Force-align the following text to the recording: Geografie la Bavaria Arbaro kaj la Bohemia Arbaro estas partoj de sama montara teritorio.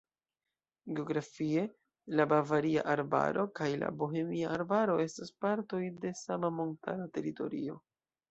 Geografie 0.99 1.65
la 2.19 2.25
Bavaria 2.31 2.85
Arbaro 2.93 3.43
kaj 3.59 3.69
la 3.83 3.91
Bohemia 4.03 4.49
Arbaro 4.55 4.97
estas 5.05 5.31
partoj 5.45 5.83
de 6.07 6.15
sama 6.23 6.53
montara 6.61 7.09
teritorio. 7.19 7.77